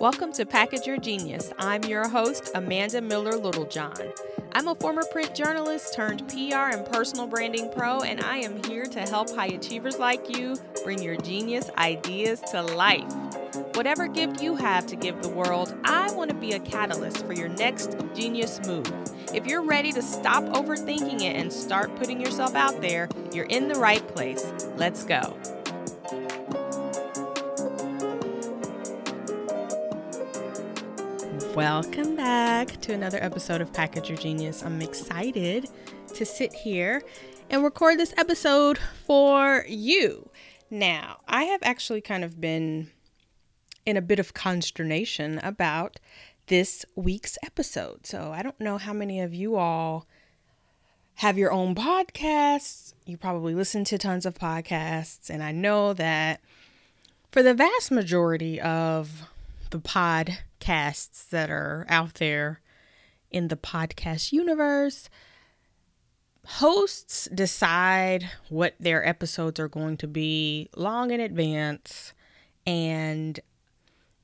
[0.00, 1.52] Welcome to Package Your Genius.
[1.56, 4.12] I'm your host, Amanda Miller Littlejohn.
[4.52, 8.86] I'm a former print journalist turned PR and personal branding pro, and I am here
[8.86, 13.10] to help high achievers like you bring your genius ideas to life.
[13.74, 17.32] Whatever gift you have to give the world, I want to be a catalyst for
[17.32, 18.92] your next genius move.
[19.32, 23.68] If you're ready to stop overthinking it and start putting yourself out there, you're in
[23.68, 24.52] the right place.
[24.76, 25.36] Let's go.
[31.54, 34.64] Welcome back to another episode of Package Your Genius.
[34.64, 35.70] I'm excited
[36.12, 37.00] to sit here
[37.48, 40.30] and record this episode for you.
[40.68, 42.90] Now, I have actually kind of been
[43.86, 46.00] in a bit of consternation about
[46.48, 48.04] this week's episode.
[48.04, 50.08] So, I don't know how many of you all
[51.14, 52.94] have your own podcasts.
[53.06, 56.40] You probably listen to tons of podcasts, and I know that
[57.30, 59.28] for the vast majority of
[59.74, 62.60] the podcasts that are out there
[63.32, 65.10] in the podcast universe.
[66.46, 72.12] Hosts decide what their episodes are going to be long in advance,
[72.64, 73.40] and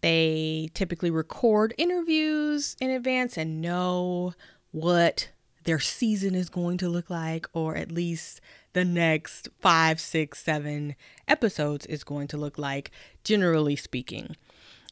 [0.03, 4.35] they typically record interviews in advance and know
[4.71, 5.31] what
[5.65, 8.41] their season is going to look like, or at least
[8.73, 10.95] the next five, six, seven
[11.27, 12.93] episodes is going to look like,
[13.25, 14.37] generally speaking.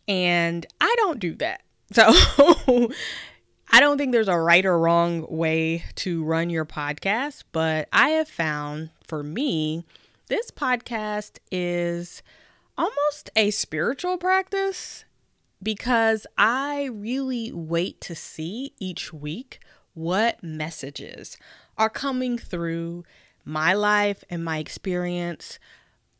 [0.09, 1.63] And I don't do that.
[1.91, 2.91] So
[3.71, 8.11] I don't think there's a right or wrong way to run your podcast, but I
[8.11, 9.85] have found for me,
[10.29, 12.23] this podcast is
[12.77, 15.05] almost a spiritual practice
[15.63, 19.61] because I really wait to see each week
[19.95, 21.37] what messages
[21.77, 23.05] are coming through
[23.45, 25.59] my life and my experience,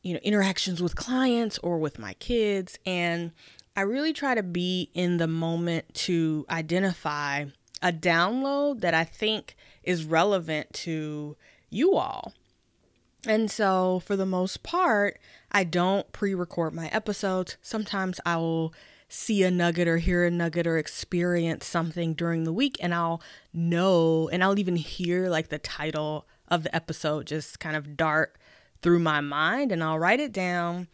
[0.03, 2.79] you know, interactions with clients or with my kids.
[2.85, 3.33] And
[3.79, 7.45] I really try to be in the moment to identify
[7.81, 11.37] a download that I think is relevant to
[11.71, 12.33] you all.
[13.25, 15.21] And so, for the most part,
[15.53, 17.57] I don't pre record my episodes.
[17.63, 18.75] Sometimes I will
[19.09, 23.23] see a nugget or hear a nugget or experience something during the week, and I'll
[23.53, 28.35] know, and I'll even hear like the title of the episode just kind of dart
[28.83, 30.89] through my mind, and I'll write it down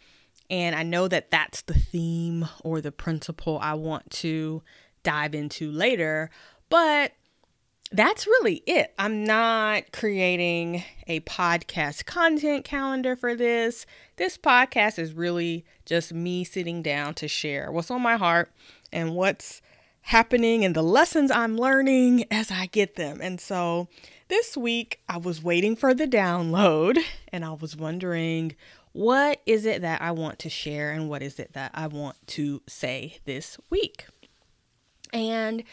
[0.54, 4.62] and I know that that's the theme or the principle I want to
[5.02, 6.30] dive into later.
[6.68, 7.10] But
[7.90, 8.94] that's really it.
[8.96, 13.84] I'm not creating a podcast content calendar for this.
[14.14, 18.52] This podcast is really just me sitting down to share what's on my heart
[18.92, 19.60] and what's
[20.02, 23.18] happening and the lessons I'm learning as I get them.
[23.20, 23.88] And so
[24.28, 26.98] this week I was waiting for the download
[27.32, 28.54] and I was wondering
[28.94, 32.16] what is it that I want to share and what is it that I want
[32.28, 34.06] to say this week?
[35.12, 35.64] And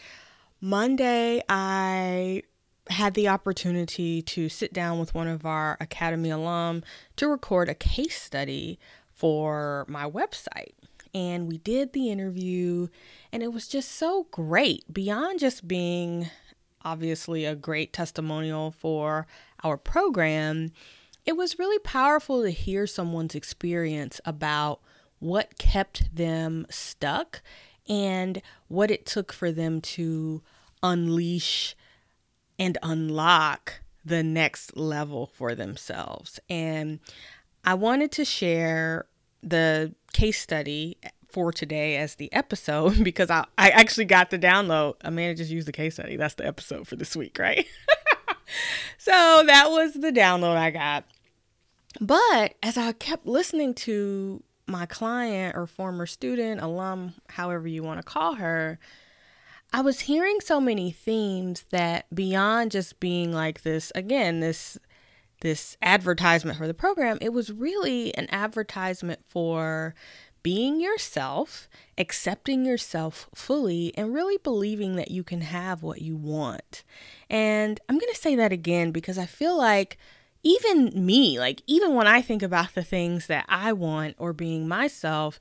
[0.60, 2.42] Monday, I
[2.88, 6.82] had the opportunity to sit down with one of our Academy alum
[7.14, 8.80] to record a case study
[9.14, 10.74] for my website.
[11.14, 12.88] And we did the interview,
[13.30, 16.28] and it was just so great beyond just being
[16.84, 19.28] obviously a great testimonial for
[19.62, 20.72] our program
[21.24, 24.80] it was really powerful to hear someone's experience about
[25.18, 27.42] what kept them stuck
[27.88, 30.42] and what it took for them to
[30.82, 31.76] unleash
[32.58, 36.40] and unlock the next level for themselves.
[36.48, 36.98] And
[37.64, 39.06] I wanted to share
[39.42, 44.94] the case study for today as the episode because I, I actually got the download.
[45.02, 46.16] Amanda just used the case study.
[46.16, 47.66] That's the episode for this week, right?
[48.98, 51.04] so that was the download I got.
[52.00, 57.98] But as I kept listening to my client or former student, alum, however you want
[57.98, 58.78] to call her,
[59.72, 64.78] I was hearing so many themes that beyond just being like this, again, this
[65.40, 69.92] this advertisement for the program, it was really an advertisement for
[70.42, 76.84] being yourself, accepting yourself fully, and really believing that you can have what you want.
[77.28, 79.98] And I'm going to say that again because I feel like
[80.42, 84.66] even me, like, even when I think about the things that I want or being
[84.66, 85.38] myself,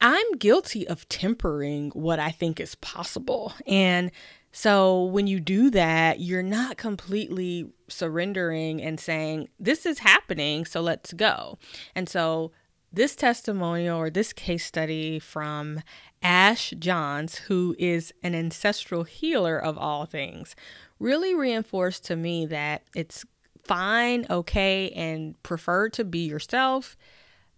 [0.00, 3.54] I'm guilty of tempering what I think is possible.
[3.66, 4.10] And
[4.50, 10.80] so when you do that, you're not completely surrendering and saying, This is happening, so
[10.80, 11.58] let's go.
[11.94, 12.52] And so
[12.92, 15.80] this testimonial or this case study from
[16.22, 20.54] Ash Johns, who is an ancestral healer of all things,
[20.98, 23.24] really reinforced to me that it's
[23.64, 26.96] fine, okay, and prefer to be yourself.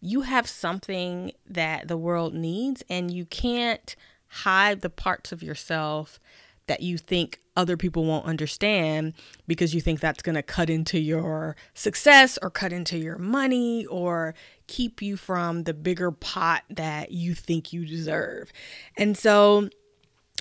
[0.04, 3.96] you have something that the world needs, and you can't
[4.28, 6.20] hide the parts of yourself
[6.66, 9.14] that you think other people won't understand
[9.46, 13.86] because you think that's going to cut into your success or cut into your money
[13.86, 14.34] or
[14.66, 18.52] keep you from the bigger pot that you think you deserve.
[18.98, 19.70] And so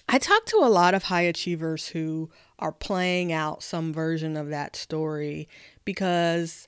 [0.09, 2.29] I talk to a lot of high achievers who
[2.59, 5.47] are playing out some version of that story
[5.85, 6.67] because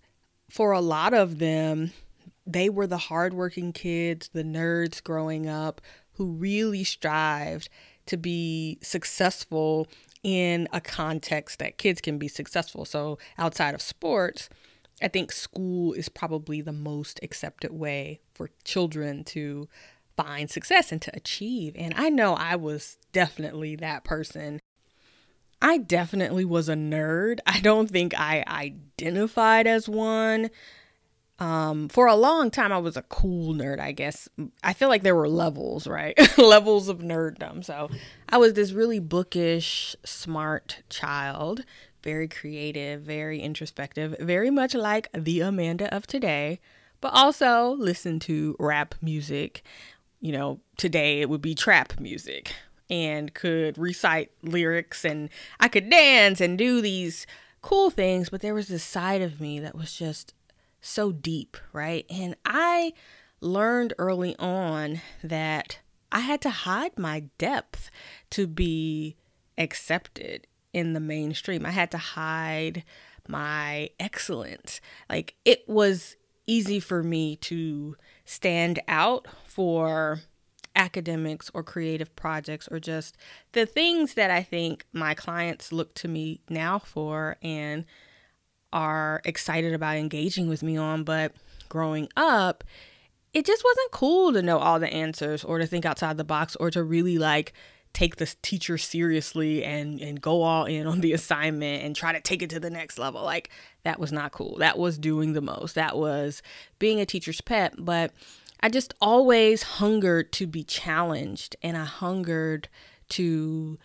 [0.50, 1.92] for a lot of them,
[2.46, 5.82] they were the hardworking kids, the nerds growing up
[6.14, 7.70] who really strived
[8.06, 9.88] to be successful
[10.24, 12.86] in a context that kids can be successful.
[12.86, 14.50] So, outside of sports,
[15.02, 19.68] I think school is probably the most accepted way for children to
[20.16, 21.76] find success and to achieve.
[21.78, 24.60] And I know I was definitely that person.
[25.62, 27.40] I definitely was a nerd.
[27.46, 30.50] I don't think I identified as one.
[31.38, 34.30] Um, for a long time, I was a cool nerd, I guess.
[34.64, 36.18] I feel like there were levels, right?
[36.38, 37.64] levels of nerddom.
[37.64, 37.90] So
[38.30, 41.66] I was this really bookish, smart child,
[42.04, 46.60] very creative, very introspective, very much like the Amanda of today,
[47.02, 49.64] but also listen to rap music.
[50.22, 52.54] You know, today it would be trap music
[52.90, 55.30] and could recite lyrics and
[55.60, 57.26] I could dance and do these
[57.62, 60.34] cool things, but there was this side of me that was just
[60.82, 62.06] so deep, right?
[62.10, 62.94] And I
[63.42, 65.80] learned early on that
[66.12, 67.90] I had to hide my depth
[68.32, 69.16] to be
[69.58, 71.66] accepted in the mainstream.
[71.66, 72.84] I had to hide
[73.28, 74.80] my excellence.
[75.10, 76.16] Like it was
[76.48, 77.96] easy for me to
[78.26, 80.22] stand out for
[80.76, 83.18] academics or creative projects or just
[83.54, 87.86] the things that I think my clients look to me now for and
[88.74, 91.04] are excited about engaging with me on.
[91.04, 91.32] But
[91.70, 92.64] growing up,
[93.34, 96.56] it just wasn't cool to know all the answers or to think outside the box
[96.58, 97.54] or to really like
[97.94, 102.20] take the teacher seriously and and go all in on the assignment and try to
[102.20, 103.24] take it to the next level.
[103.24, 103.50] Like
[103.84, 104.58] that was not cool.
[104.58, 105.76] That was doing the most.
[105.76, 106.42] That was
[106.78, 107.74] being a teacher's pet.
[107.78, 108.12] But
[108.66, 112.68] i just always hungered to be challenged and i hungered
[113.08, 113.78] to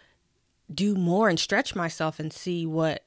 [0.72, 3.04] do more and stretch myself and see what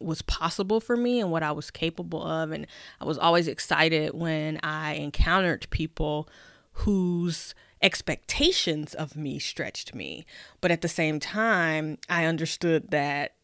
[0.00, 2.52] was possible for me and what I was capable of.
[2.52, 2.66] And
[3.00, 6.28] I was always excited when I encountered people
[6.72, 10.24] whose expectations of me stretched me.
[10.60, 13.34] But at the same time, I understood that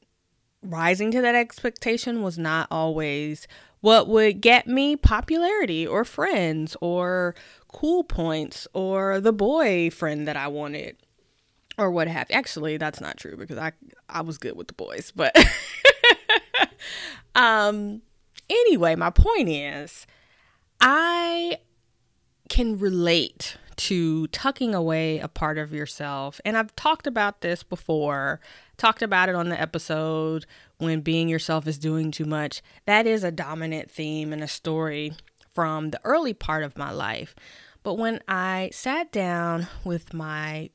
[0.63, 3.47] rising to that expectation was not always
[3.85, 7.35] what would get me popularity or friends or
[7.69, 10.97] cool points or the boyfriend that I wanted
[11.77, 13.73] or what have actually that's not true because I
[14.09, 15.37] I was good with the boys but
[17.35, 18.03] um,
[18.49, 20.07] anyway, my point is,
[20.81, 21.59] I
[22.49, 26.41] can relate to tucking away a part of yourself.
[26.45, 28.41] And I've talked about this before,
[28.77, 30.47] talked about it on the episode
[30.79, 32.63] when being yourself is doing too much.
[32.87, 35.13] That is a dominant theme in a story
[35.53, 37.35] from the early part of my life.
[37.83, 40.71] But when I sat down with my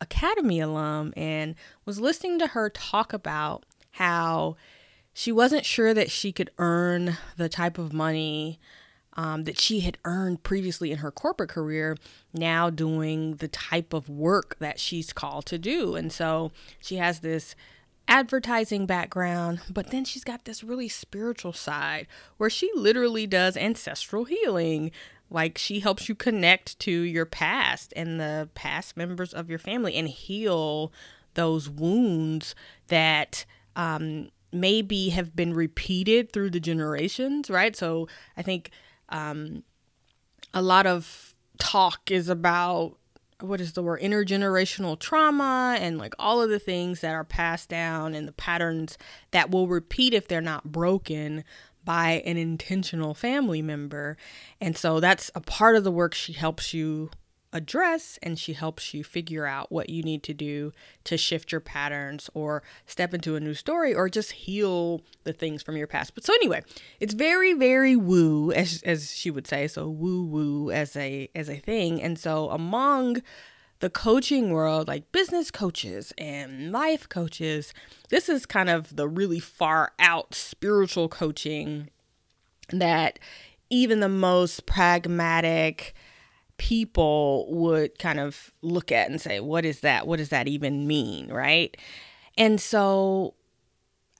[0.00, 1.54] academy alum and
[1.84, 4.56] was listening to her talk about how
[5.12, 8.58] she wasn't sure that she could earn the type of money
[9.14, 11.96] um, that she had earned previously in her corporate career,
[12.32, 15.94] now doing the type of work that she's called to do.
[15.94, 17.54] And so she has this
[18.08, 24.24] advertising background, but then she's got this really spiritual side where she literally does ancestral
[24.24, 24.90] healing.
[25.30, 29.94] Like she helps you connect to your past and the past members of your family
[29.94, 30.92] and heal
[31.34, 32.54] those wounds
[32.88, 37.74] that um, maybe have been repeated through the generations, right?
[37.74, 38.70] So I think
[39.12, 39.62] um,
[40.52, 42.96] a lot of talk is about
[43.40, 47.68] what is the word intergenerational trauma and like all of the things that are passed
[47.68, 48.96] down and the patterns
[49.32, 51.44] that will repeat if they're not broken
[51.84, 54.16] by an intentional family member.
[54.60, 57.10] And so that's a part of the work she helps you
[57.52, 60.72] address and she helps you figure out what you need to do
[61.04, 65.62] to shift your patterns or step into a new story or just heal the things
[65.62, 66.14] from your past.
[66.14, 66.62] But so anyway,
[67.00, 71.48] it's very very woo as as she would say, so woo woo as a as
[71.48, 72.00] a thing.
[72.00, 73.22] And so among
[73.80, 77.74] the coaching world, like business coaches and life coaches,
[78.10, 81.90] this is kind of the really far out spiritual coaching
[82.70, 83.18] that
[83.70, 85.94] even the most pragmatic
[86.62, 90.06] people would kind of look at and say, what is that?
[90.06, 91.26] What does that even mean?
[91.26, 91.76] Right.
[92.38, 93.34] And so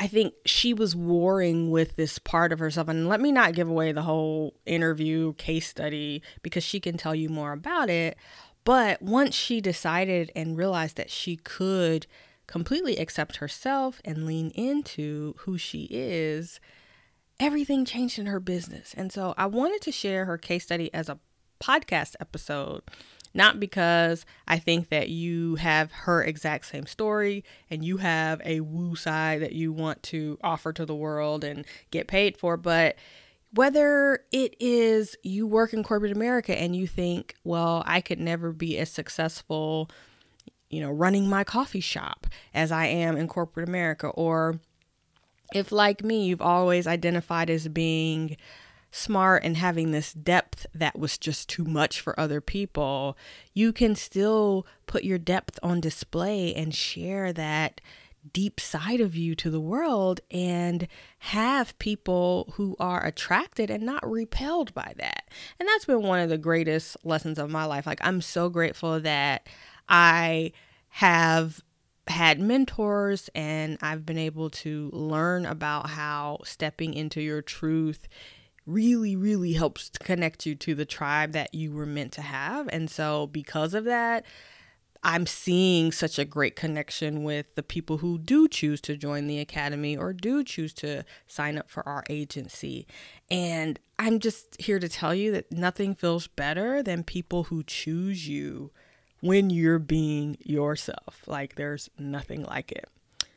[0.00, 2.88] I think she was warring with this part of herself.
[2.88, 7.14] And let me not give away the whole interview case study because she can tell
[7.14, 8.16] you more about it.
[8.64, 12.08] But once she decided and realized that she could
[12.48, 16.58] completely accept herself and lean into who she is,
[17.38, 18.94] everything changed in her business.
[18.96, 21.20] And so I wanted to share her case study as a
[21.62, 22.82] podcast episode
[23.34, 28.60] not because I think that you have her exact same story and you have a
[28.60, 32.96] woo side that you want to offer to the world and get paid for, but
[33.54, 38.52] whether it is you work in corporate America and you think, well, I could never
[38.52, 39.90] be as successful,
[40.70, 44.58] you know, running my coffee shop as I am in corporate America, or
[45.54, 48.38] if, like me, you've always identified as being
[48.92, 53.16] smart and having this depth that was just too much for other people,
[53.54, 57.80] you can still put your depth on display and share that
[58.32, 60.86] deep side of you to the world and
[61.18, 65.28] have people who are attracted and not repelled by that.
[65.58, 67.86] And that's been one of the greatest lessons of my life.
[67.86, 69.48] Like, I'm so grateful that
[69.88, 70.52] I
[70.90, 71.62] have
[72.06, 78.06] had mentors and I've been able to learn about how stepping into your truth
[78.66, 82.68] really, really helps to connect you to the tribe that you were meant to have.
[82.68, 84.24] And so, because of that,
[85.04, 89.40] I'm seeing such a great connection with the people who do choose to join the
[89.40, 92.86] academy or do choose to sign up for our agency.
[93.28, 98.28] And I'm just here to tell you that nothing feels better than people who choose
[98.28, 98.70] you
[99.20, 101.22] when you're being yourself.
[101.26, 102.88] Like, there's nothing like it.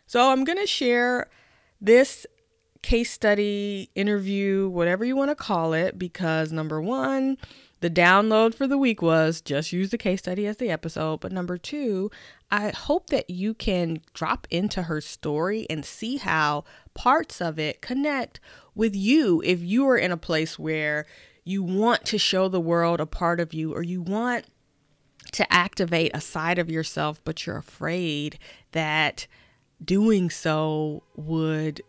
[0.06, 1.30] So, I'm going to share
[1.82, 2.28] this
[2.86, 7.36] case study, interview, whatever you want to call it, because number one,
[7.80, 11.20] the download for the week was just use the case study as the episode.
[11.20, 12.12] But number two,
[12.52, 16.64] I hope that you can drop into her story and see how
[16.94, 18.40] parts of it connect
[18.76, 21.08] with you if you are in a place where
[21.44, 24.46] you want to show the world a part of you or you want
[25.32, 28.38] to activate a side of yourself, but you're afraid
[28.74, 29.26] that
[29.84, 31.82] doing so would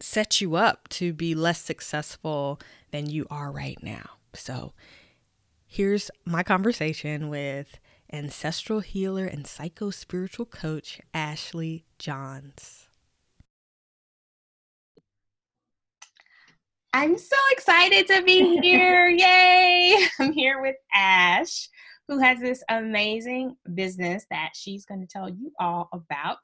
[0.00, 2.60] set you up to be less successful
[2.90, 4.10] than you are right now.
[4.34, 4.72] So,
[5.66, 7.78] here's my conversation with
[8.12, 12.88] ancestral healer and psycho spiritual coach Ashley Johns.
[16.92, 19.08] I'm so excited to be here.
[19.18, 20.06] Yay!
[20.20, 21.68] I'm here with Ash,
[22.06, 26.38] who has this amazing business that she's going to tell you all about.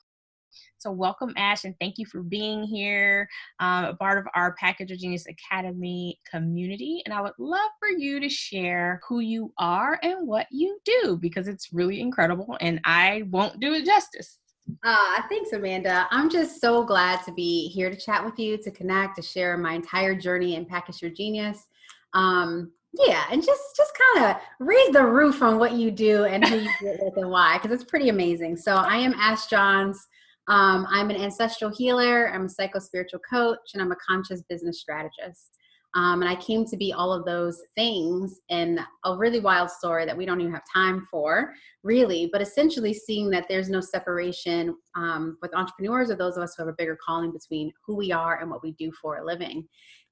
[0.80, 4.88] So, welcome, Ash, and thank you for being here, um, a part of our Package
[4.88, 7.02] Your Genius Academy community.
[7.04, 11.18] And I would love for you to share who you are and what you do
[11.20, 14.38] because it's really incredible, and I won't do it justice.
[14.82, 16.06] Uh, thanks, Amanda.
[16.10, 19.58] I'm just so glad to be here to chat with you, to connect, to share
[19.58, 21.66] my entire journey in Package Your Genius.
[22.14, 26.42] Um, yeah, and just just kind of raise the roof on what you do and
[26.42, 28.56] who you do it with and why, because it's pretty amazing.
[28.56, 30.08] So I am Ash Johns.
[30.50, 34.80] Um, I'm an ancestral healer, I'm a psycho spiritual coach, and I'm a conscious business
[34.80, 35.57] strategist.
[35.95, 40.07] Um, and I came to be all of those things in a really wild story
[40.07, 41.52] that we don't even have time for,
[41.85, 42.28] really.
[42.33, 46.64] But essentially, seeing that there's no separation um, with entrepreneurs or those of us who
[46.64, 49.66] have a bigger calling between who we are and what we do for a living.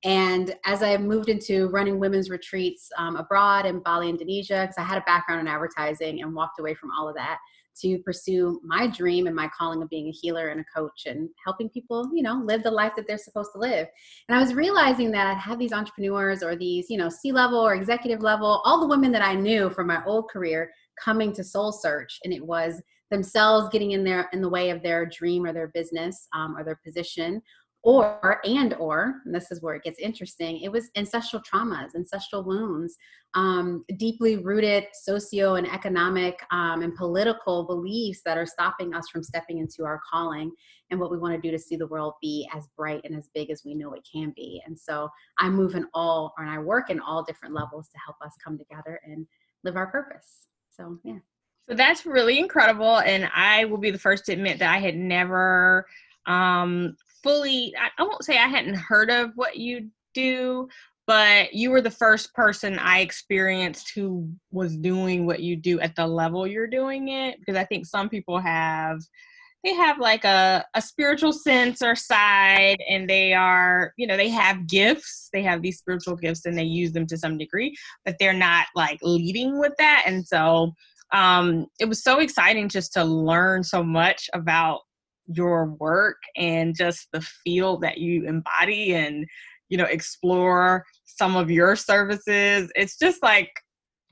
[0.05, 4.83] And as I moved into running women's retreats um, abroad in Bali, Indonesia, because I
[4.83, 7.39] had a background in advertising and walked away from all of that,
[7.81, 11.29] to pursue my dream and my calling of being a healer and a coach and
[11.45, 13.87] helping people, you know, live the life that they're supposed to live.
[14.29, 17.59] And I was realizing that I'd have these entrepreneurs or these, you know, C level
[17.59, 20.71] or executive level, all the women that I knew from my old career
[21.03, 22.19] coming to Soul Search.
[22.25, 25.69] And it was themselves getting in there in the way of their dream or their
[25.69, 27.41] business um, or their position
[27.85, 32.45] or and or and this is where it gets interesting it was ancestral traumas ancestral
[32.45, 32.97] wounds
[33.35, 39.23] um, deeply rooted socio and economic um, and political beliefs that are stopping us from
[39.23, 40.51] stepping into our calling
[40.91, 43.29] and what we want to do to see the world be as bright and as
[43.35, 44.63] big as we know it can be.
[44.67, 45.09] And so
[45.39, 48.59] i move in all and i work in all different levels to help us come
[48.59, 49.27] together and
[49.63, 50.49] live our purpose.
[50.71, 51.19] So yeah.
[51.69, 54.97] So that's really incredible and i will be the first to admit that i had
[54.97, 55.87] never
[56.27, 60.69] um, fully I, I won't say I hadn't heard of what you do,
[61.07, 65.97] but you were the first person I experienced who was doing what you do at
[65.97, 69.01] the level you're doing it because I think some people have
[69.65, 74.29] they have like a, a spiritual sense or side and they are you know they
[74.29, 78.17] have gifts they have these spiritual gifts and they use them to some degree but
[78.21, 80.73] they're not like leading with that and so
[81.13, 84.81] um it was so exciting just to learn so much about
[85.29, 89.27] your work and just the field that you embody and
[89.69, 93.51] you know explore some of your services it's just like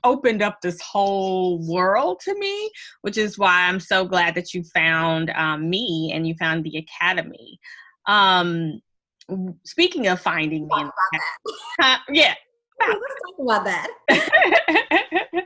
[0.03, 2.69] opened up this whole world to me
[3.01, 6.77] which is why i'm so glad that you found um, me and you found the
[6.77, 7.59] academy.
[8.07, 8.79] Um,
[9.65, 10.85] speaking of finding me
[11.81, 12.35] uh, yeah
[12.79, 13.87] let's talk about that.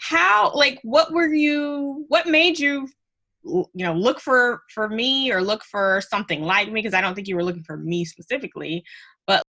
[0.00, 2.88] How like what were you what made you
[3.44, 7.14] you know look for for me or look for something like me because i don't
[7.14, 8.84] think you were looking for me specifically
[9.26, 9.42] but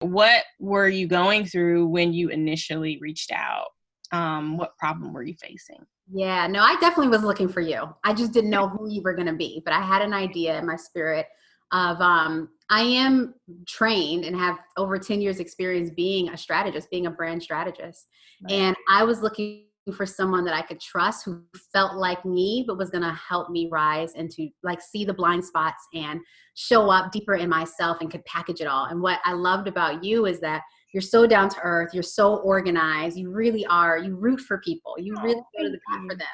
[0.00, 3.66] what were you going through when you initially reached out?
[4.12, 5.86] Um, what problem were you facing?
[6.12, 7.94] Yeah no i definitely was looking for you.
[8.02, 10.58] I just didn't know who you were going to be but i had an idea
[10.58, 11.26] in my spirit
[11.70, 13.34] of um, i am
[13.68, 18.08] trained and have over 10 years experience being a strategist being a brand strategist
[18.42, 18.52] right.
[18.52, 22.78] and i was looking for someone that I could trust who felt like me, but
[22.78, 26.20] was going to help me rise and to like see the blind spots and
[26.54, 28.86] show up deeper in myself and could package it all.
[28.86, 32.36] And what I loved about you is that you're so down to earth, you're so
[32.36, 36.00] organized, you really are, you root for people, you oh, really go to the top
[36.08, 36.26] for them.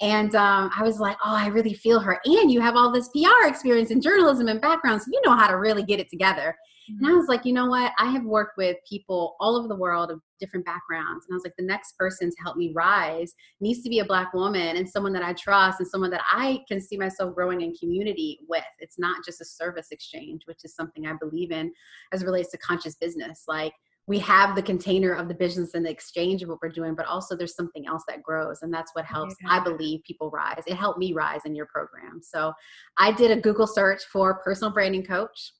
[0.00, 2.18] And um, I was like, oh, I really feel her.
[2.24, 5.48] And you have all this PR experience and journalism and background, so you know how
[5.48, 6.56] to really get it together.
[6.98, 7.92] And I was like, you know what?
[7.98, 11.24] I have worked with people all over the world of different backgrounds.
[11.26, 14.04] And I was like, the next person to help me rise needs to be a
[14.04, 17.60] Black woman and someone that I trust and someone that I can see myself growing
[17.60, 18.64] in community with.
[18.80, 21.72] It's not just a service exchange, which is something I believe in
[22.12, 23.44] as relates to conscious business.
[23.46, 23.74] Like,
[24.10, 27.06] we have the container of the business and the exchange of what we're doing, but
[27.06, 28.58] also there's something else that grows.
[28.62, 29.52] And that's what helps, yeah.
[29.52, 30.64] I believe, people rise.
[30.66, 32.20] It helped me rise in your program.
[32.20, 32.52] So
[32.98, 35.52] I did a Google search for personal branding coach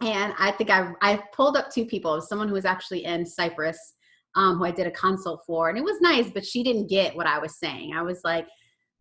[0.00, 2.20] and I think I I pulled up two people.
[2.20, 3.78] Someone who was actually in Cyprus,
[4.34, 7.16] um, who I did a consult for, and it was nice, but she didn't get
[7.16, 7.94] what I was saying.
[7.94, 8.46] I was like,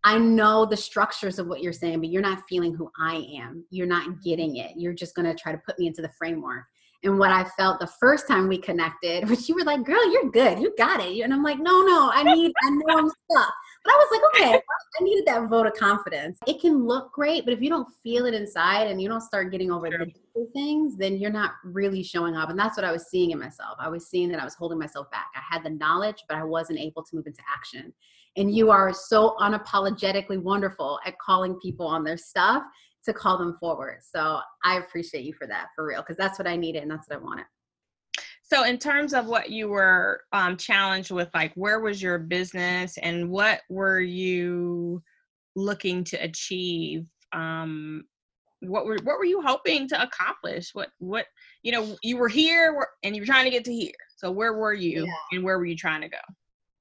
[0.03, 3.65] I know the structures of what you're saying, but you're not feeling who I am.
[3.69, 4.71] You're not getting it.
[4.77, 6.63] You're just gonna try to put me into the framework.
[7.03, 10.31] And what I felt the first time we connected, which you were like, "Girl, you're
[10.31, 10.59] good.
[10.59, 12.51] You got it." And I'm like, "No, no, I need.
[12.63, 13.53] I know I'm stuck."
[13.85, 14.61] But I was like, okay,
[14.99, 16.39] I needed that vote of confidence.
[16.47, 19.51] It can look great, but if you don't feel it inside and you don't start
[19.51, 20.07] getting over sure.
[20.33, 22.49] the things, then you're not really showing up.
[22.49, 23.77] And that's what I was seeing in myself.
[23.79, 25.27] I was seeing that I was holding myself back.
[25.35, 27.93] I had the knowledge, but I wasn't able to move into action.
[28.37, 32.63] And you are so unapologetically wonderful at calling people on their stuff
[33.05, 33.99] to call them forward.
[34.01, 37.07] So I appreciate you for that, for real, because that's what I needed and that's
[37.07, 37.45] what I wanted.
[38.47, 42.97] So, in terms of what you were um, challenged with, like where was your business
[42.99, 45.01] and what were you
[45.55, 47.07] looking to achieve?
[47.33, 48.03] Um,
[48.59, 50.69] what were what were you hoping to accomplish?
[50.73, 51.25] What what
[51.63, 53.91] you know you were here and you were trying to get to here.
[54.17, 55.13] So where were you yeah.
[55.31, 56.17] and where were you trying to go?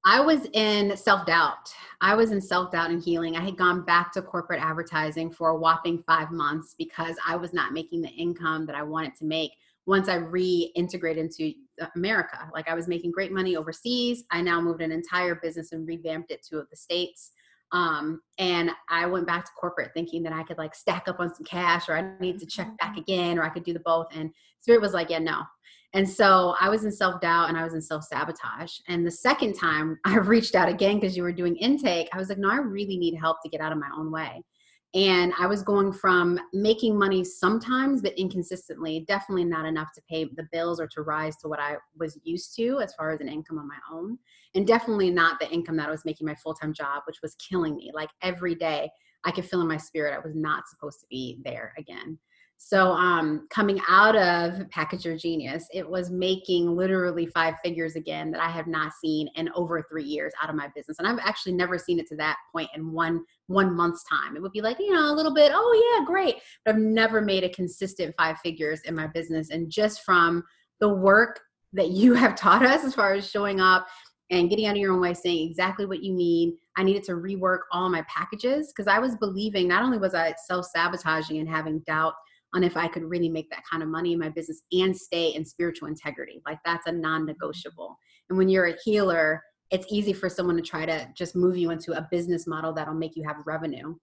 [0.05, 1.73] I was in self doubt.
[2.01, 3.37] I was in self doubt and healing.
[3.37, 7.53] I had gone back to corporate advertising for a whopping five months because I was
[7.53, 9.53] not making the income that I wanted to make
[9.87, 11.53] once I reintegrated into
[11.97, 12.51] America.
[12.53, 14.25] Like I was making great money overseas.
[14.31, 17.33] I now moved an entire business and revamped it to the States.
[17.73, 21.35] Um, and I went back to corporate thinking that I could like stack up on
[21.35, 23.01] some cash or I need to check back mm-hmm.
[23.01, 24.07] again or I could do the both.
[24.15, 25.43] And Spirit was like, yeah, no.
[25.95, 28.73] And so I was in self doubt and I was in self sabotage.
[28.89, 32.29] And the second time I reached out again because you were doing intake, I was
[32.29, 34.43] like, no, I really need help to get out of my own way.
[34.95, 40.23] And i was going from making money sometimes but inconsistently definitely not enough to pay
[40.25, 43.29] the bills or to rise to what i was used to as far as an
[43.29, 44.17] income on my own.
[44.55, 47.75] And definitely not the income that i was making my full-time job which was killing
[47.75, 47.91] me.
[47.93, 48.89] Like every day
[49.25, 52.17] i could feel in my spirit i was not supposed to be there again
[52.67, 58.31] so, um, coming out of Package Your Genius, it was making literally five figures again
[58.31, 61.19] that I have not seen in over three years out of my business, and I've
[61.19, 64.35] actually never seen it to that point in one one month's time.
[64.35, 67.21] It would be like you know a little bit, oh yeah, great, but I've never
[67.21, 70.43] made a consistent five figures in my business, and just from
[70.81, 71.41] the work
[71.75, 73.87] that you have taught us as far as showing up
[74.31, 76.55] and getting out of your own way, saying exactly what you need.
[76.79, 80.35] I needed to rework all my packages because I was believing not only was I
[80.47, 82.15] self sabotaging and having doubt
[82.55, 85.35] on if I could really make that kind of money in my business and stay
[85.35, 86.41] in spiritual integrity.
[86.47, 87.97] Like that's a non negotiable.
[88.29, 91.71] And when you're a healer, it's easy for someone to try to just move you
[91.71, 93.95] into a business model that'll make you have revenue.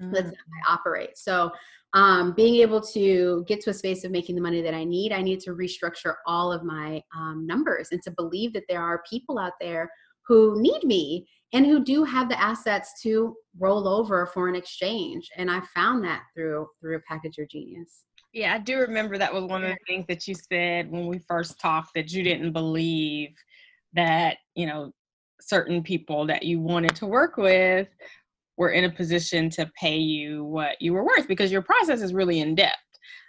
[0.00, 0.12] Mm.
[0.12, 1.16] That's how I operate.
[1.16, 1.50] So,
[1.94, 5.12] um, being able to get to a space of making the money that I need,
[5.12, 9.04] I need to restructure all of my um, numbers and to believe that there are
[9.08, 9.88] people out there
[10.26, 15.30] who need me and who do have the assets to roll over for an exchange.
[15.36, 18.04] And i found that through through package your genius.
[18.32, 21.18] Yeah i do remember that was one of the things that you said when we
[21.20, 23.30] first talked that you didn't believe
[23.94, 24.92] that you know
[25.40, 27.88] certain people that you wanted to work with
[28.56, 32.14] were in a position to pay you what you were worth because your process is
[32.14, 32.78] really in depth.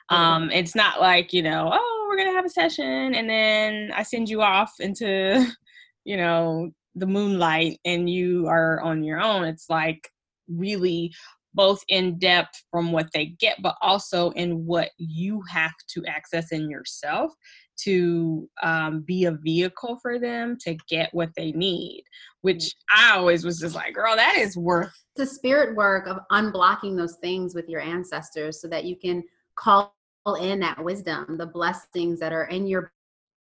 [0.09, 3.91] Um, it's not like, you know, oh, we're going to have a session and then
[3.95, 5.45] I send you off into,
[6.05, 9.43] you know, the moonlight and you are on your own.
[9.43, 10.09] It's like
[10.47, 11.13] really
[11.53, 16.51] both in depth from what they get, but also in what you have to access
[16.51, 17.31] in yourself
[17.77, 22.03] to um, be a vehicle for them to get what they need,
[22.41, 24.93] which I always was just like, girl, that is worth.
[25.15, 29.23] The spirit work of unblocking those things with your ancestors so that you can
[29.55, 29.93] call
[30.39, 32.91] in that wisdom, the blessings that are in your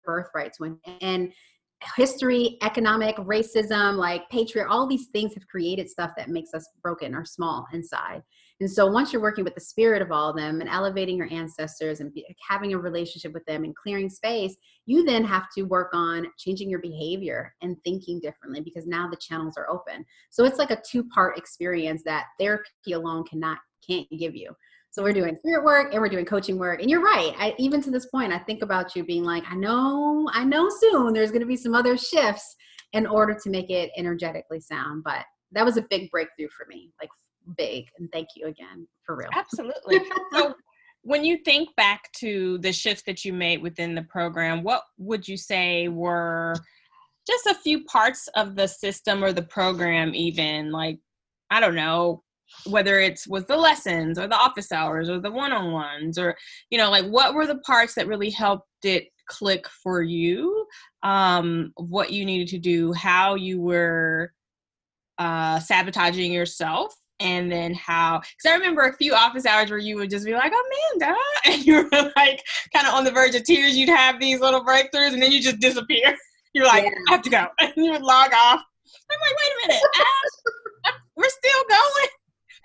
[0.03, 0.59] birthrights.
[0.59, 1.31] When and
[1.95, 7.13] history, economic, racism, like patriot, all these things have created stuff that makes us broken
[7.13, 8.21] or small inside.
[8.59, 11.31] And so once you're working with the spirit of all of them and elevating your
[11.31, 14.55] ancestors and be, having a relationship with them and clearing space,
[14.87, 19.17] you then have to work on changing your behavior and thinking differently because now the
[19.17, 20.03] channels are open.
[20.31, 24.51] So it's like a two-part experience that therapy alone cannot can't give you.
[24.91, 26.81] So we're doing spirit work and we're doing coaching work.
[26.81, 27.33] And you're right.
[27.37, 30.67] I, even to this point, I think about you being like, I know, I know
[30.69, 32.55] soon there's going to be some other shifts
[32.93, 35.03] in order to make it energetically sound.
[35.03, 37.09] But that was a big breakthrough for me, like
[37.57, 37.85] big.
[37.99, 39.29] And thank you again for real.
[39.33, 40.01] Absolutely.
[40.33, 40.55] so
[41.01, 45.27] when you think back to the shifts that you made within the program, what would
[45.27, 46.53] you say were
[47.27, 50.99] just a few parts of the system or the program, even like,
[51.49, 52.23] I don't know,
[52.65, 56.35] whether it's was the lessons or the office hours or the one-on-ones or
[56.69, 60.65] you know like what were the parts that really helped it click for you?
[61.03, 64.31] Um what you needed to do how you were
[65.17, 69.95] uh sabotaging yourself and then how because i remember a few office hours where you
[69.95, 73.43] would just be like amanda and you were like kind of on the verge of
[73.43, 73.75] tears.
[73.75, 76.15] You'd have these little breakthroughs and then you just disappear.
[76.53, 76.91] You're like yeah.
[77.09, 78.61] i have to go and you would log off.
[79.11, 79.83] I'm like wait a minute
[81.17, 82.09] we're still going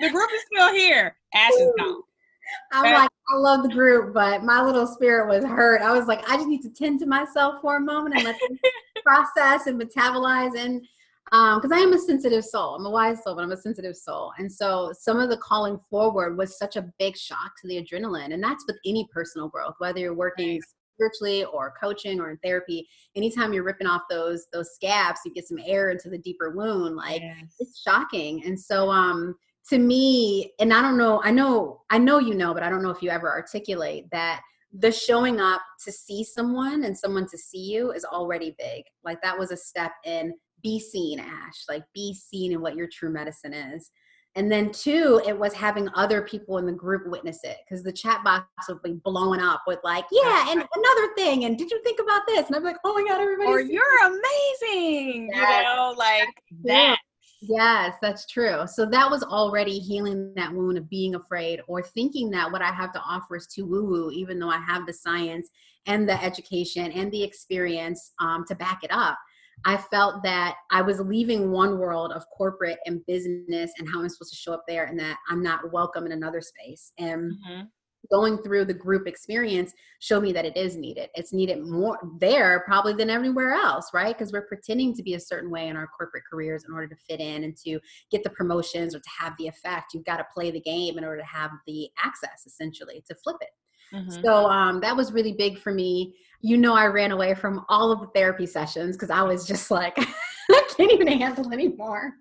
[0.01, 1.17] the group is still here.
[1.35, 2.03] Ash is gone.
[2.73, 5.81] I'm like, I love the group, but my little spirit was hurt.
[5.81, 8.37] I was like, I just need to tend to myself for a moment and let
[8.41, 8.59] them
[9.05, 10.59] process and metabolize.
[10.59, 10.83] And
[11.25, 13.97] because um, I am a sensitive soul, I'm a wise soul, but I'm a sensitive
[13.97, 14.33] soul.
[14.39, 18.35] And so some of the calling forward was such a big shock to the adrenaline.
[18.35, 20.61] And that's with any personal growth, whether you're working
[20.95, 25.49] spiritually or coaching or in therapy anytime you're ripping off those those scabs you get
[25.49, 27.55] some air into the deeper wound like yes.
[27.59, 29.35] it's shocking and so um
[29.69, 32.83] to me, and I don't know, I know, I know you know, but I don't
[32.83, 34.43] know if you ever articulate that
[34.79, 38.85] the showing up to see someone and someone to see you is already big.
[39.05, 42.89] Like that was a step in be seen, Ash, like be seen in what your
[42.91, 43.91] true medicine is.
[44.35, 47.93] And then two, it was having other people in the group witness it because the
[47.93, 51.83] chat box would be blowing up with like, yeah, and another thing, and did you
[51.83, 52.47] think about this?
[52.47, 53.51] And I'm like, oh my god, everybody!
[53.51, 55.59] Or oh, you're amazing, yes.
[55.59, 56.29] you know, like
[56.65, 56.99] that
[57.45, 58.67] Yes, that's true.
[58.69, 62.71] So that was already healing that wound of being afraid or thinking that what I
[62.71, 65.51] have to offer is too woo woo, even though I have the science
[65.87, 69.19] and the education and the experience um, to back it up.
[69.65, 74.09] I felt that I was leaving one world of corporate and business and how I'm
[74.09, 76.93] supposed to show up there, and that I'm not welcome in another space.
[76.99, 77.63] And mm-hmm
[78.11, 81.09] going through the group experience show me that it is needed.
[81.15, 84.17] It's needed more there probably than everywhere else, right?
[84.17, 86.97] Because we're pretending to be a certain way in our corporate careers in order to
[87.09, 87.79] fit in and to
[88.11, 89.95] get the promotions or to have the effect.
[89.95, 93.37] You've got to play the game in order to have the access, essentially, to flip
[93.41, 93.51] it.
[93.95, 94.23] Mm-hmm.
[94.23, 96.15] So um, that was really big for me.
[96.41, 99.71] You know, I ran away from all of the therapy sessions because I was just
[99.71, 99.97] like,
[100.51, 102.15] I can't even handle anymore.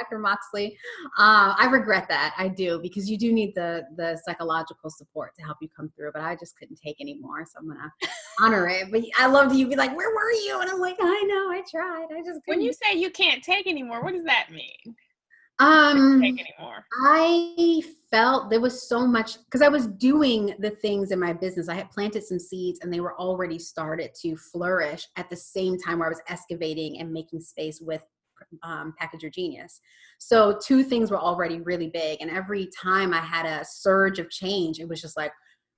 [0.00, 0.18] Dr.
[0.18, 0.76] Moxley.
[1.18, 2.34] Uh, I regret that.
[2.38, 6.12] I do because you do need the the psychological support to help you come through.
[6.12, 7.92] But I just couldn't take anymore, so I'm gonna
[8.40, 8.90] honor it.
[8.90, 11.62] But I loved you be like, "Where were you?" And I'm like, "I know, I
[11.70, 12.06] tried.
[12.12, 12.44] I just." Couldn't.
[12.46, 14.94] When you say you can't take anymore, what does that mean?
[15.60, 16.84] Um, take anymore.
[17.06, 21.68] I felt there was so much because I was doing the things in my business.
[21.68, 25.78] I had planted some seeds and they were already started to flourish at the same
[25.78, 28.02] time where I was excavating and making space with
[28.62, 29.80] um, Package Your Genius.
[30.18, 34.30] So two things were already really big, and every time I had a surge of
[34.30, 35.32] change, it was just like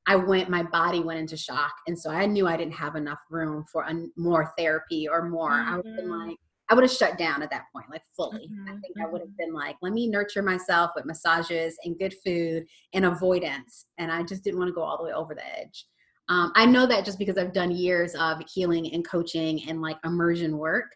[0.06, 3.18] I went, my body went into shock, and so I knew I didn't have enough
[3.30, 5.50] room for a, more therapy or more.
[5.50, 5.74] Mm-hmm.
[5.74, 6.36] I would have been like.
[6.68, 8.48] I would have shut down at that point, like fully.
[8.48, 8.68] Mm-hmm.
[8.68, 9.36] I think I would have mm-hmm.
[9.38, 13.86] been like, let me nurture myself with massages and good food and avoidance.
[13.98, 15.86] And I just didn't want to go all the way over the edge.
[16.28, 19.96] Um, I know that just because I've done years of healing and coaching and like
[20.04, 20.86] immersion work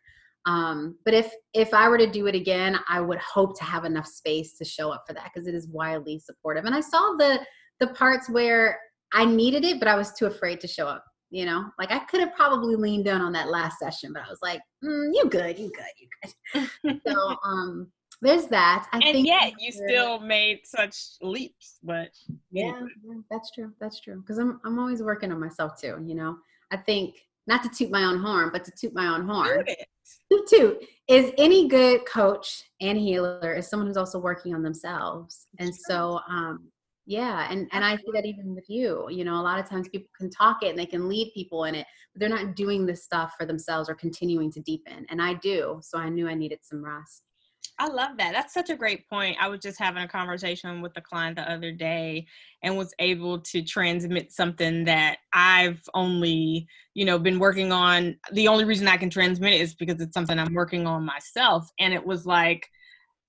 [0.47, 3.85] um, but if if i were to do it again i would hope to have
[3.85, 7.15] enough space to show up for that because it is wildly supportive and i saw
[7.19, 7.41] the
[7.81, 8.79] the parts where
[9.13, 11.99] i needed it but i was too afraid to show up you know like i
[12.01, 15.25] could have probably leaned down on that last session but i was like mm, you
[15.29, 16.09] good you good you
[16.85, 17.91] good so um
[18.23, 18.87] there's that.
[18.93, 22.11] I and think yet you still made such leaps, but
[22.51, 23.73] yeah, yeah that's true.
[23.81, 24.21] That's true.
[24.21, 25.97] Because I'm I'm always working on myself too.
[26.05, 26.37] You know,
[26.71, 29.65] I think not to toot my own horn, but to toot my own horn.
[30.31, 35.49] Toot, toot is any good coach and healer is someone who's also working on themselves.
[35.59, 36.71] And so, um,
[37.07, 39.09] yeah, and and I see that even with you.
[39.11, 41.65] You know, a lot of times people can talk it and they can lead people
[41.65, 45.07] in it, but they're not doing this stuff for themselves or continuing to deepen.
[45.09, 47.25] And I do, so I knew I needed some rest.
[47.79, 48.33] I love that.
[48.33, 49.39] That's such a great point.
[49.41, 52.27] I was just having a conversation with a client the other day
[52.63, 58.17] and was able to transmit something that I've only, you know, been working on.
[58.33, 61.71] The only reason I can transmit it is because it's something I'm working on myself.
[61.79, 62.69] And it was like,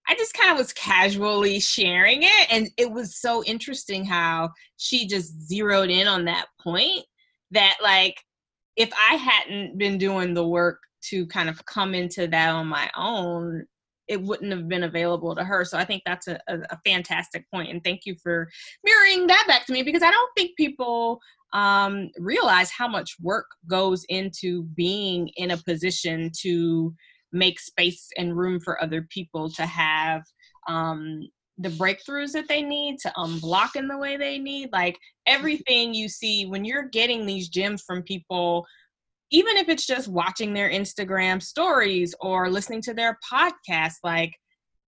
[0.10, 2.48] I just kind of was casually sharing it.
[2.52, 7.06] And it was so interesting how she just zeroed in on that point
[7.52, 8.16] that, like,
[8.76, 12.92] if I hadn't been doing the work to kind of come into that on my
[12.98, 13.66] own,
[14.12, 15.64] it wouldn't have been available to her.
[15.64, 17.70] So I think that's a, a, a fantastic point.
[17.70, 18.50] And thank you for
[18.84, 21.22] mirroring that back to me because I don't think people
[21.54, 26.94] um, realize how much work goes into being in a position to
[27.32, 30.24] make space and room for other people to have
[30.68, 31.22] um,
[31.58, 34.74] the breakthroughs that they need to unblock in the way they need.
[34.74, 38.66] Like everything you see when you're getting these gems from people
[39.32, 44.34] even if it's just watching their Instagram stories or listening to their podcast, like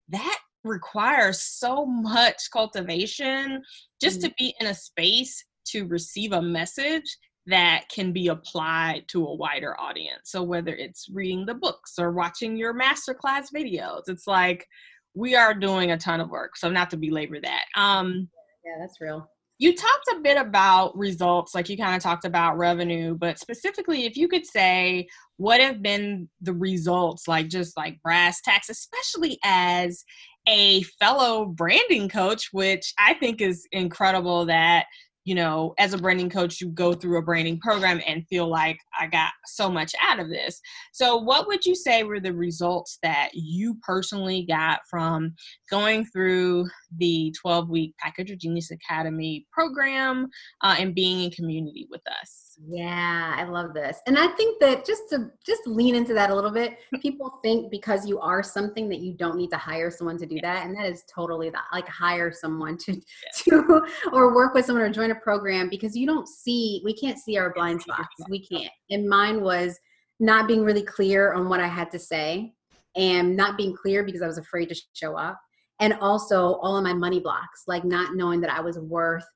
[0.09, 3.61] that requires so much cultivation
[4.01, 4.27] just mm-hmm.
[4.27, 9.35] to be in a space to receive a message that can be applied to a
[9.35, 10.23] wider audience.
[10.25, 14.65] So whether it's reading the books or watching your masterclass videos, it's like
[15.13, 16.57] we are doing a ton of work.
[16.57, 17.63] So not to belabor that.
[17.75, 18.29] Um
[18.65, 19.29] yeah, that's real.
[19.59, 24.05] You talked a bit about results, like you kind of talked about revenue, but specifically,
[24.05, 29.39] if you could say what have been the results, like just like brass tacks, especially
[29.43, 30.05] as
[30.47, 34.85] a fellow branding coach, which I think is incredible that
[35.27, 38.79] you know, as a branding coach, you go through a branding program and feel like
[38.97, 40.61] I got so much out of this.
[40.93, 45.35] So, what would you say were the results that you personally got from
[45.69, 50.29] going through the 12 week Package Your Genius Academy program
[50.63, 52.46] uh, and being in community with us?
[52.65, 53.99] Yeah, I love this.
[54.07, 57.69] And I think that just to just lean into that a little bit, people think
[57.69, 60.65] because you are something that you don't need to hire someone to do that.
[60.65, 62.99] And that is totally that like hire someone to
[63.43, 67.19] to or work with someone or join a program because you don't see we can't
[67.19, 68.07] see our blind spots.
[68.27, 68.71] We can't.
[68.89, 69.79] And mine was
[70.19, 72.53] not being really clear on what I had to say
[72.95, 75.39] and not being clear because I was afraid to show up.
[75.79, 79.27] And also all of my money blocks, like not knowing that I was worth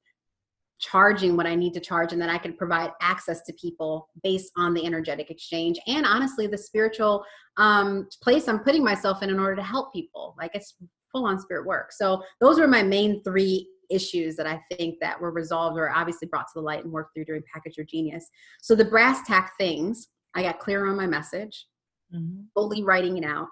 [0.82, 4.52] charging what I need to charge and that I can provide access to people based
[4.58, 7.24] on the energetic exchange and honestly the spiritual
[7.58, 10.36] um, place I'm putting myself in in order to help people.
[10.40, 10.76] Like it's
[11.12, 11.92] full on spirit work.
[11.92, 16.28] So those were my main three issues that I think that were resolved or obviously
[16.28, 18.26] brought to the light and worked through during Package Your Genius.
[18.62, 21.68] So the brass tack things, I got clear on my message,
[22.14, 22.44] mm-hmm.
[22.56, 23.50] fully writing it out,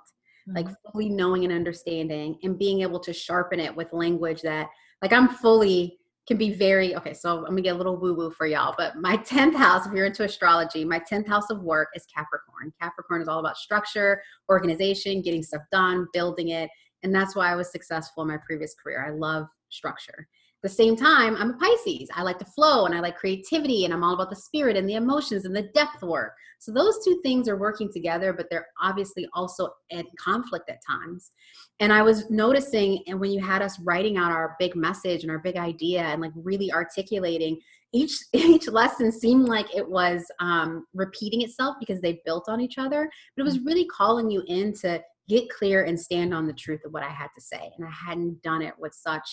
[0.48, 0.56] mm-hmm.
[0.56, 4.70] like fully knowing and understanding and being able to sharpen it with language that
[5.02, 5.99] like I'm fully
[6.30, 8.96] can be very okay so i'm gonna get a little woo woo for y'all but
[8.98, 13.20] my 10th house if you're into astrology my 10th house of work is capricorn capricorn
[13.20, 16.70] is all about structure organization getting stuff done building it
[17.02, 20.28] and that's why i was successful in my previous career i love structure
[20.62, 22.10] At the same time, I'm a Pisces.
[22.14, 24.90] I like to flow and I like creativity and I'm all about the spirit and
[24.90, 26.34] the emotions and the depth work.
[26.60, 31.32] So those two things are working together, but they're obviously also in conflict at times.
[31.80, 35.32] And I was noticing, and when you had us writing out our big message and
[35.32, 37.60] our big idea and like really articulating,
[37.94, 42.78] each each lesson seemed like it was um, repeating itself because they built on each
[42.78, 43.10] other.
[43.36, 46.82] But it was really calling you in to get clear and stand on the truth
[46.86, 47.72] of what I had to say.
[47.78, 49.30] And I hadn't done it with such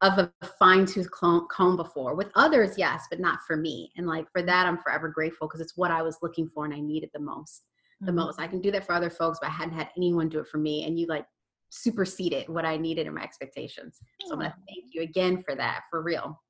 [0.00, 2.14] of a fine tooth comb before.
[2.14, 3.92] With others, yes, but not for me.
[3.96, 6.74] And like for that, I'm forever grateful because it's what I was looking for and
[6.74, 7.64] I needed the most.
[8.00, 8.16] The mm-hmm.
[8.16, 8.40] most.
[8.40, 10.58] I can do that for other folks, but I hadn't had anyone do it for
[10.58, 10.84] me.
[10.84, 11.26] And you like
[11.70, 13.98] superseded what I needed in my expectations.
[14.24, 16.40] So I'm gonna thank you again for that, for real.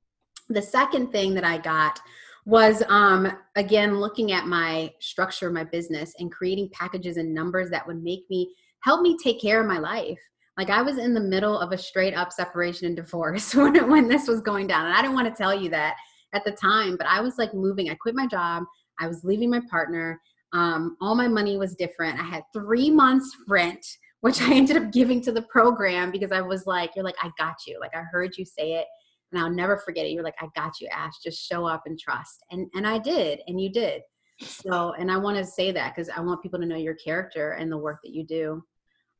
[0.49, 1.99] The second thing that I got
[2.45, 7.85] was um again looking at my structure, my business, and creating packages and numbers that
[7.85, 10.19] would make me help me take care of my life
[10.57, 14.07] like I was in the middle of a straight up separation and divorce when, when
[14.07, 14.85] this was going down.
[14.85, 15.95] And I didn't want to tell you that
[16.33, 17.89] at the time, but I was like moving.
[17.89, 18.63] I quit my job.
[18.99, 20.19] I was leaving my partner.
[20.53, 22.19] Um, all my money was different.
[22.19, 23.85] I had three months rent,
[24.21, 27.31] which I ended up giving to the program because I was like, you're like, I
[27.37, 27.79] got you.
[27.79, 28.85] Like I heard you say it
[29.31, 30.11] and I'll never forget it.
[30.11, 31.13] You're like, I got you, Ash.
[31.23, 32.43] Just show up and trust.
[32.51, 34.01] And and I did, and you did.
[34.41, 37.51] So, and I want to say that because I want people to know your character
[37.51, 38.63] and the work that you do.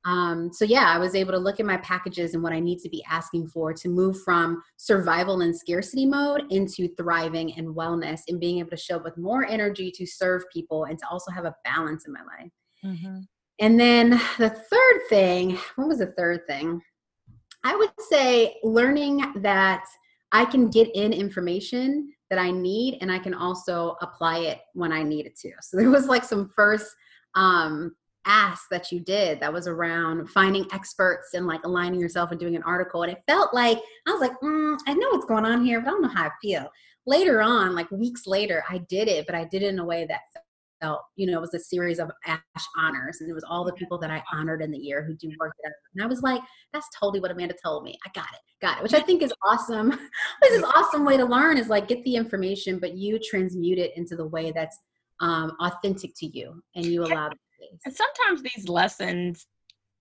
[0.10, 2.80] Um, so yeah, I was able to look at my packages and what I need
[2.80, 8.22] to be asking for to move from survival and scarcity mode into thriving and wellness
[8.28, 11.30] and being able to show up with more energy to serve people and to also
[11.32, 12.52] have a balance in my life.
[12.84, 13.20] Mm-hmm.
[13.60, 16.82] And then the third thing, what was the third thing?
[17.64, 19.86] I would say learning that
[20.32, 24.92] I can get in information that I need and I can also apply it when
[24.92, 25.52] I need it to.
[25.62, 26.96] So there was like some first
[27.36, 27.92] um
[28.26, 32.56] ask that you did that was around finding experts and like aligning yourself and doing
[32.56, 35.64] an article and it felt like i was like mm, i know what's going on
[35.64, 36.70] here but i don't know how i feel.
[37.06, 40.06] Later on like weeks later i did it but i did it in a way
[40.08, 40.20] that
[40.82, 42.40] felt you know it was a series of ash
[42.78, 45.32] honors and it was all the people that i honored in the year who do
[45.40, 46.42] work and i was like
[46.74, 47.98] that's totally what amanda told me.
[48.06, 49.90] I got it got it which i think is awesome
[50.42, 53.92] this is awesome way to learn is like get the information but you transmute it
[53.96, 54.78] into the way that's
[55.22, 57.30] um, authentic to you and you allow
[57.86, 59.48] and sometimes these lessons,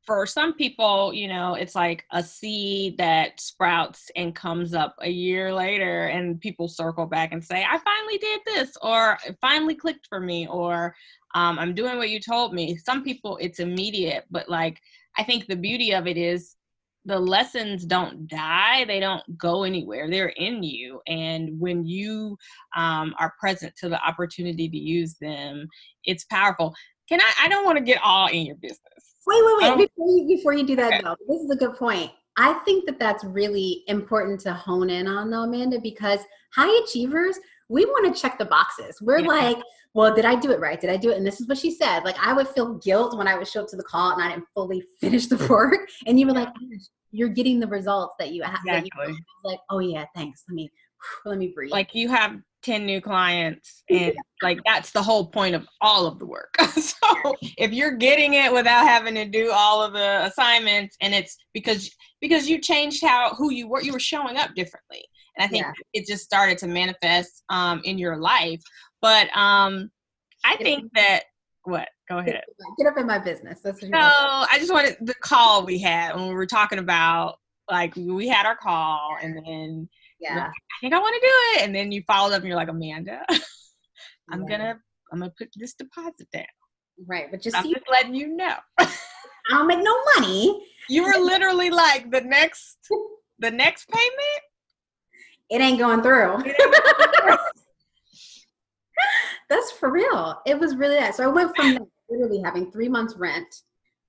[0.02, 5.10] for some people, you know, it's like a seed that sprouts and comes up a
[5.10, 9.74] year later, and people circle back and say, I finally did this, or it finally
[9.74, 10.94] clicked for me, or
[11.34, 12.78] um, I'm doing what you told me.
[12.78, 14.80] Some people, it's immediate, but like,
[15.18, 16.56] I think the beauty of it is
[17.04, 22.36] the lessons don't die they don't go anywhere they're in you and when you
[22.76, 25.66] um, are present to the opportunity to use them
[26.04, 26.74] it's powerful
[27.08, 27.32] can I?
[27.42, 28.80] I don't want to get all in your business.
[29.26, 29.70] Wait, wait, wait.
[29.70, 31.02] Um, before you before you do that, okay.
[31.02, 32.10] though, this is a good point.
[32.36, 36.20] I think that that's really important to hone in on, though, Amanda, because
[36.54, 37.36] high achievers,
[37.68, 39.00] we want to check the boxes.
[39.02, 39.26] We're yeah.
[39.26, 39.58] like,
[39.92, 40.80] well, did I do it right?
[40.80, 41.16] Did I do it?
[41.16, 42.04] And this is what she said.
[42.04, 44.28] Like, I would feel guilt when I would show up to the call and I
[44.30, 45.88] didn't fully finish the work.
[46.06, 46.48] And you were like,
[47.10, 48.60] you're getting the results that you have.
[48.64, 49.06] Exactly.
[49.06, 50.44] That you like, oh yeah, thanks.
[50.48, 50.70] Let me
[51.24, 51.72] let me breathe.
[51.72, 56.18] Like you have 10 new clients and like that's the whole point of all of
[56.18, 56.54] the work.
[56.78, 61.36] So if you're getting it without having to do all of the assignments and it's
[61.54, 61.90] because
[62.20, 65.04] because you changed how who you were you were showing up differently.
[65.36, 65.72] And i think yeah.
[65.94, 68.60] it just started to manifest um in your life.
[69.00, 69.90] But um
[70.44, 71.24] i think that
[71.64, 71.88] what?
[72.08, 72.40] Go ahead.
[72.78, 73.60] get up in my business.
[73.62, 77.36] That's what no i just wanted the call we had when we were talking about
[77.70, 79.88] like we had our call and then
[80.20, 80.48] yeah.
[80.48, 81.66] I think i want to do it.
[81.66, 83.20] And then you followed up and you're like amanda
[84.30, 84.48] i'm yeah.
[84.48, 84.78] gonna
[85.12, 86.44] i'm gonna put this deposit down.
[87.06, 88.54] Right but just i'm just letting you know.
[89.50, 90.62] I don't make no money.
[90.90, 92.78] You were literally like the next
[93.38, 94.42] the next payment?
[95.50, 96.44] It ain't going through.
[99.48, 100.42] That's for real.
[100.44, 101.78] It was really that so i went from
[102.10, 103.46] literally having three months rent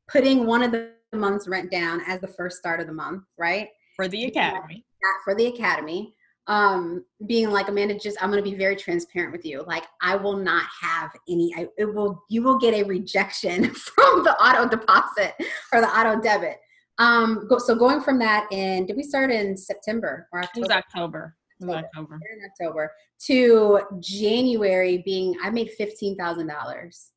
[0.10, 3.70] putting one of the month's rent down as the first start of the month right?
[3.96, 4.86] For the academy
[5.24, 6.14] for the academy
[6.50, 9.64] um being like amanda just i'm going to be very transparent with you.
[9.68, 14.24] Like i will not have any I, it will you will get a rejection from
[14.24, 15.36] the auto deposit
[15.72, 16.58] or the auto debit.
[16.98, 20.58] Um go, so going from that and did we start in september or october?
[20.58, 21.36] It was october.
[21.62, 22.92] It october in october.
[23.28, 27.10] To january being i made $15000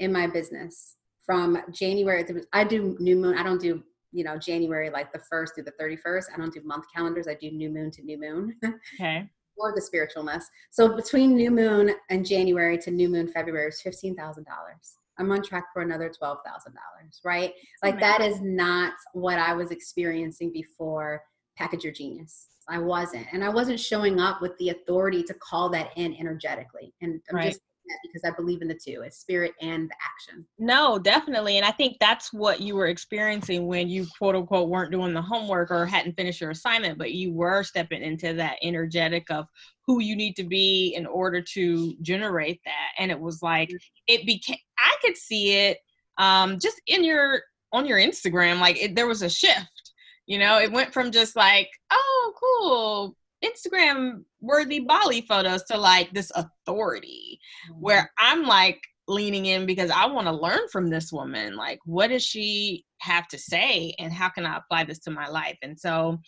[0.00, 0.96] in my business.
[1.24, 3.84] From january i do new moon i don't do
[4.14, 6.24] you know January like the first through the 31st.
[6.32, 7.26] I don't do month calendars.
[7.28, 8.56] I do new moon to new moon.
[8.98, 9.28] Okay.
[9.58, 10.44] More the spiritualness.
[10.70, 14.98] So between new moon and January to new moon February is fifteen thousand dollars.
[15.18, 17.20] I'm on track for another twelve thousand dollars.
[17.24, 17.52] Right?
[17.82, 21.22] Like that is not what I was experiencing before
[21.56, 22.48] Package Your Genius.
[22.68, 26.94] I wasn't, and I wasn't showing up with the authority to call that in energetically.
[27.02, 27.48] And I'm right.
[27.48, 27.60] just
[28.02, 30.46] because I believe in the two, it's spirit and the action.
[30.58, 31.56] No, definitely.
[31.56, 35.22] And I think that's what you were experiencing when you quote unquote weren't doing the
[35.22, 39.46] homework or hadn't finished your assignment, but you were stepping into that energetic of
[39.86, 42.92] who you need to be in order to generate that.
[42.98, 43.76] And it was like mm-hmm.
[44.06, 45.78] it became I could see it
[46.18, 47.42] um just in your
[47.74, 49.92] on your Instagram, like it, there was a shift.
[50.26, 56.12] You know, it went from just like, oh, cool, Instagram worthy Bali photos to like
[56.12, 57.38] this authority
[57.70, 57.80] mm-hmm.
[57.80, 61.56] where I'm like leaning in because I want to learn from this woman.
[61.56, 65.28] Like, what does she have to say and how can I apply this to my
[65.28, 65.58] life?
[65.62, 66.18] And so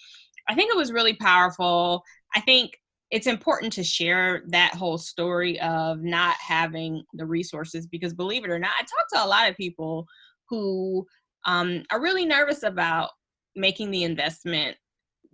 [0.49, 2.03] I think it was really powerful.
[2.35, 2.73] I think
[3.11, 8.51] it's important to share that whole story of not having the resources because believe it
[8.51, 10.07] or not, I talk to a lot of people
[10.49, 11.07] who
[11.45, 13.11] um, are really nervous about
[13.55, 14.77] making the investment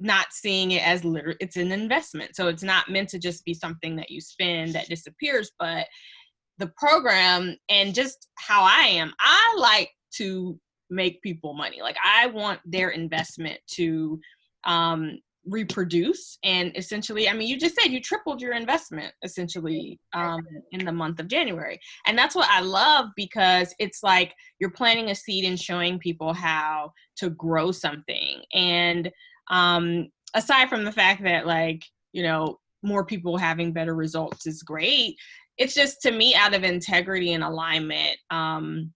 [0.03, 2.37] not seeing it as literally it's an investment.
[2.37, 5.87] So it's not meant to just be something that you spend that disappears but
[6.59, 10.59] the program and just how i am i like to
[10.91, 11.81] make people money.
[11.81, 14.21] Like i want their investment to
[14.65, 20.41] um reproduce and essentially i mean you just said you tripled your investment essentially um,
[20.71, 21.81] in the month of january.
[22.07, 26.33] And that's what i love because it's like you're planting a seed and showing people
[26.33, 28.43] how to grow something.
[28.55, 29.11] And
[29.51, 34.63] um, aside from the fact that like you know more people having better results is
[34.63, 35.17] great
[35.59, 38.93] it's just to me out of integrity and alignment um,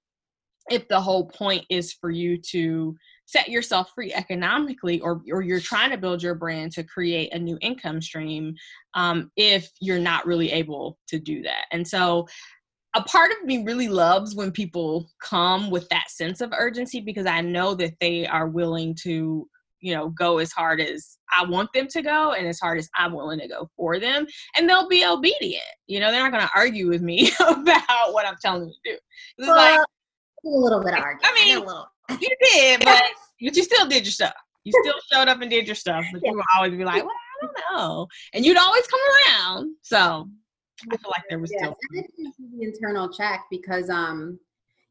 [0.71, 5.61] if the whole point is for you to set yourself free economically or, or you're
[5.61, 8.55] trying to build your brand to create a new income stream
[8.95, 11.65] um, if you're not really able to do that.
[11.73, 12.27] And so
[12.95, 17.27] a part of me really loves when people come with that sense of urgency because
[17.27, 19.47] i know that they are willing to
[19.81, 22.89] you know go as hard as i want them to go and as hard as
[22.97, 26.43] i'm willing to go for them and they'll be obedient you know they're not going
[26.43, 28.99] to argue with me about what i'm telling them to do
[29.39, 31.65] it's well, like a little bit of argument i mean
[32.11, 33.03] you did, but
[33.41, 34.35] but you still did your stuff.
[34.65, 36.31] You still showed up and did your stuff, but yeah.
[36.31, 39.77] you would always be like, "Well, I don't know," and you'd always come around.
[39.83, 40.29] So
[40.91, 44.39] I feel like there was yeah, still the internal check because, um,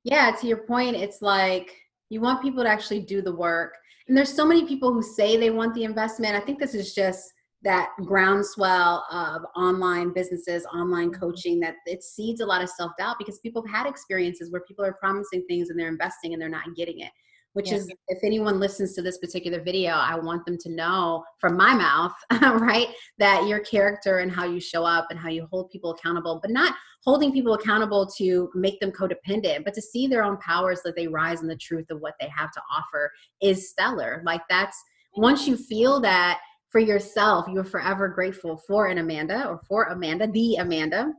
[0.04, 1.76] yeah, to your point, it's like
[2.10, 3.76] you want people to actually do the work,
[4.08, 6.36] and there's so many people who say they want the investment.
[6.36, 7.32] I think this is just
[7.64, 11.20] that groundswell of online businesses, online mm-hmm.
[11.20, 14.62] coaching, that it seeds a lot of self doubt because people have had experiences where
[14.62, 17.12] people are promising things and they're investing and they're not getting it.
[17.56, 21.56] Which is, if anyone listens to this particular video, I want them to know from
[21.56, 22.14] my mouth,
[22.62, 26.40] right, that your character and how you show up and how you hold people accountable,
[26.42, 26.76] but not
[27.06, 31.08] holding people accountable to make them codependent, but to see their own powers that they
[31.08, 33.10] rise in the truth of what they have to offer
[33.42, 34.22] is stellar.
[34.26, 34.78] Like, that's
[35.16, 36.42] once you feel that
[36.72, 41.14] for yourself, you're forever grateful for an Amanda or for Amanda, the Amanda.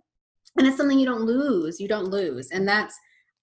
[0.59, 1.81] And it's something you don't lose.
[1.81, 2.51] You don't lose.
[2.51, 2.95] And that's,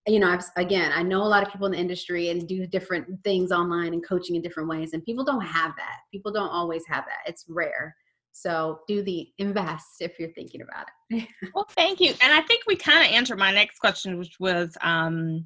[0.07, 2.67] you know, I've, again, I know a lot of people in the industry and do
[2.67, 4.93] different things online and coaching in different ways.
[4.93, 5.97] And people don't have that.
[6.11, 7.29] People don't always have that.
[7.29, 7.95] It's rare.
[8.33, 11.27] So do the invest if you're thinking about it.
[11.55, 12.13] well, thank you.
[12.21, 15.45] And I think we kind of answered my next question, which was, um,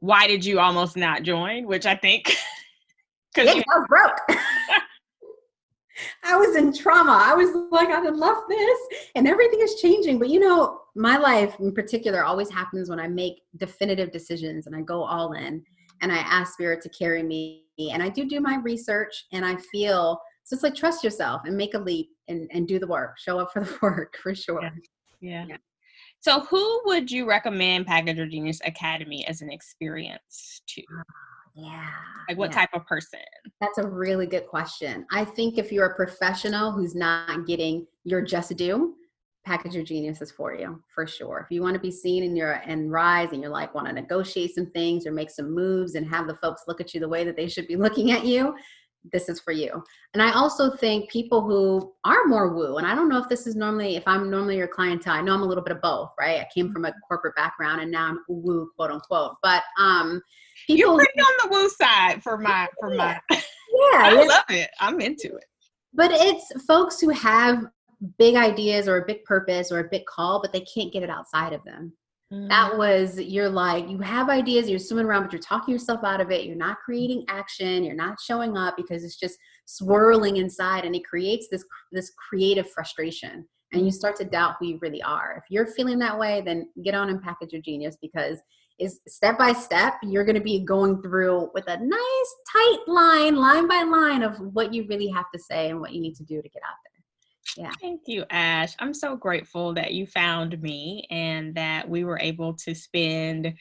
[0.00, 1.66] why did you almost not join?
[1.66, 2.34] Which I think
[3.34, 4.40] because you was broke.
[6.24, 7.22] I was in trauma.
[7.24, 8.78] I was like, I love this,
[9.14, 10.18] and everything is changing.
[10.18, 14.76] But you know, my life in particular always happens when I make definitive decisions and
[14.76, 15.62] I go all in
[16.00, 17.64] and I ask Spirit to carry me.
[17.78, 21.56] And I do do my research, and I feel so it's like trust yourself and
[21.56, 23.18] make a leap and, and do the work.
[23.18, 24.62] Show up for the work for sure.
[24.62, 24.70] Yeah.
[25.20, 25.44] yeah.
[25.48, 25.56] yeah.
[26.20, 30.82] So, who would you recommend Package Genius Academy as an experience to?
[30.98, 31.02] Ah.
[31.56, 31.60] Ah.
[31.60, 31.90] Yeah.
[32.28, 32.60] Like what yeah.
[32.60, 33.20] type of person?
[33.60, 35.06] That's a really good question.
[35.10, 38.94] I think if you're a professional who's not getting your just due,
[39.44, 41.40] package your genius is for you for sure.
[41.44, 43.92] If you want to be seen in your and rise and you're like want to
[43.92, 47.08] negotiate some things or make some moves and have the folks look at you the
[47.08, 48.54] way that they should be looking at you,
[49.10, 49.82] this is for you.
[50.14, 53.46] And I also think people who are more woo, and I don't know if this
[53.46, 56.10] is normally, if I'm normally your clientele, I know I'm a little bit of both,
[56.18, 56.40] right?
[56.40, 59.36] I came from a corporate background and now I'm woo, quote unquote.
[59.42, 60.22] But um,
[60.66, 63.40] people, you're pretty on the woo side for my, for my, yeah,
[63.94, 64.70] I love it.
[64.80, 65.44] I'm into it.
[65.94, 67.66] But it's folks who have
[68.18, 71.10] big ideas or a big purpose or a big call, but they can't get it
[71.10, 71.92] outside of them.
[72.32, 72.78] That mm.
[72.78, 76.30] was you're like you have ideas, you're swimming around, but you're talking yourself out of
[76.30, 76.46] it.
[76.46, 77.84] You're not creating action.
[77.84, 82.70] You're not showing up because it's just swirling inside, and it creates this this creative
[82.70, 83.46] frustration.
[83.74, 85.42] And you start to doubt who you really are.
[85.42, 88.38] If you're feeling that way, then get on and package your genius because
[88.78, 93.36] is step by step you're going to be going through with a nice tight line
[93.36, 96.24] line by line of what you really have to say and what you need to
[96.24, 96.91] do to get out there
[97.56, 97.70] yeah.
[97.80, 98.74] Thank you, Ash.
[98.78, 103.54] I'm so grateful that you found me and that we were able to spend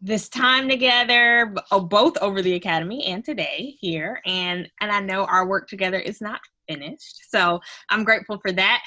[0.00, 5.24] this time together oh, both over the academy and today here and and I know
[5.24, 7.30] our work together is not finished.
[7.30, 8.84] So, I'm grateful for that.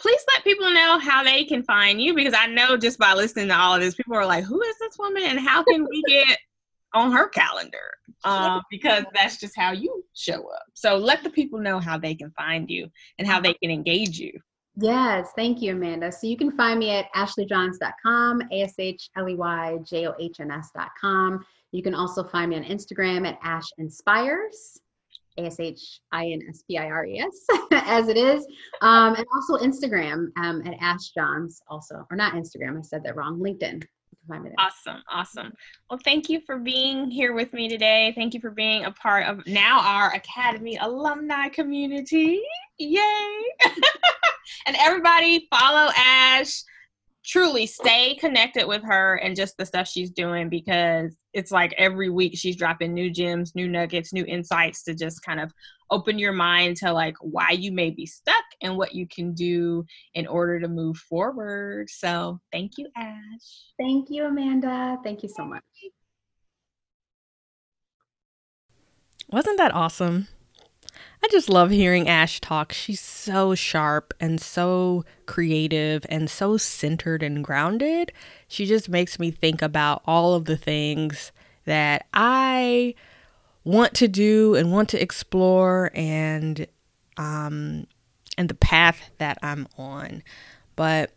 [0.00, 3.48] Please let people know how they can find you because I know just by listening
[3.48, 6.02] to all of this people are like, "Who is this woman and how can we
[6.06, 6.38] get
[6.94, 7.90] on her calendar
[8.24, 10.64] um, because that's just how you show up.
[10.74, 14.18] So let the people know how they can find you and how they can engage
[14.18, 14.32] you.
[14.80, 16.12] Yes, thank you, Amanda.
[16.12, 20.14] So you can find me at ashleyjohns.com, A S H L E Y J O
[20.20, 21.44] H N S.com.
[21.72, 24.78] You can also find me on Instagram at Ash Inspires,
[25.36, 28.46] A S H I N S P I R E S, as it is.
[28.80, 33.16] Um, and also Instagram um, at Ash Johns, also, or not Instagram, I said that
[33.16, 33.82] wrong, LinkedIn.
[34.58, 35.52] Awesome, awesome.
[35.88, 38.12] Well, thank you for being here with me today.
[38.14, 42.40] Thank you for being a part of now our Academy alumni community.
[42.78, 43.42] Yay!
[44.66, 46.62] and everybody follow Ash.
[47.24, 52.10] Truly stay connected with her and just the stuff she's doing because it's like every
[52.10, 55.52] week she's dropping new gems, new nuggets, new insights to just kind of
[55.90, 59.84] open your mind to like why you may be stuck and what you can do
[60.14, 61.88] in order to move forward.
[61.88, 63.62] So thank you, Ash.
[63.78, 64.98] Thank you, Amanda.
[65.04, 65.62] Thank you so much.
[69.30, 70.26] Wasn't that awesome?
[71.22, 72.72] I just love hearing Ash talk.
[72.72, 78.12] She's so sharp and so creative and so centered and grounded.
[78.46, 81.32] She just makes me think about all of the things
[81.64, 82.94] that I
[83.64, 86.66] want to do and want to explore and
[87.18, 87.86] um
[88.38, 90.22] and the path that I'm on.
[90.76, 91.10] But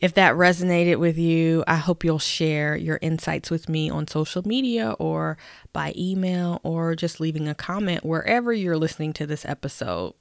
[0.00, 4.46] If that resonated with you, I hope you'll share your insights with me on social
[4.46, 5.36] media or
[5.72, 10.14] by email or just leaving a comment wherever you're listening to this episode.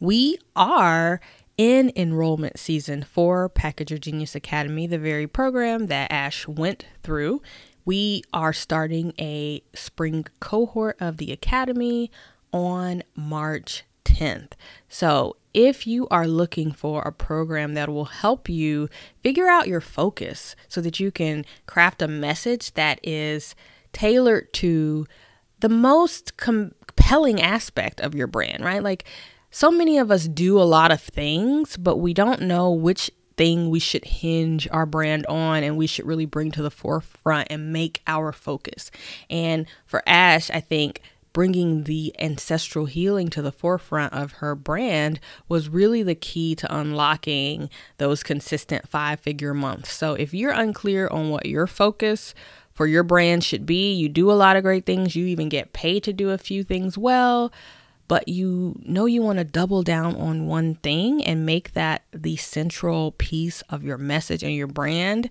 [0.00, 1.20] We are
[1.56, 7.40] in enrollment season for Package Your Genius Academy, the very program that Ash went through.
[7.84, 12.10] We are starting a spring cohort of the Academy
[12.52, 14.52] on March 10th.
[14.88, 18.88] So, if you are looking for a program that will help you
[19.24, 23.56] figure out your focus so that you can craft a message that is
[23.92, 25.04] tailored to
[25.58, 28.84] the most compelling aspect of your brand, right?
[28.84, 29.04] Like,
[29.50, 33.68] so many of us do a lot of things, but we don't know which thing
[33.68, 37.72] we should hinge our brand on and we should really bring to the forefront and
[37.72, 38.92] make our focus.
[39.28, 41.02] And for Ash, I think
[41.32, 46.74] bringing the ancestral healing to the forefront of her brand was really the key to
[46.74, 49.92] unlocking those consistent five figure months.
[49.92, 52.34] So if you're unclear on what your focus
[52.72, 55.72] for your brand should be, you do a lot of great things, you even get
[55.72, 57.52] paid to do a few things well,
[58.06, 62.36] but you know you want to double down on one thing and make that the
[62.36, 65.28] central piece of your message and your brand